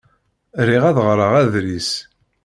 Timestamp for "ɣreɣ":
1.07-1.31